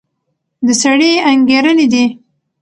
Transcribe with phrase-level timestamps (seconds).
[0.65, 2.05] د سړي انګېرنې دي.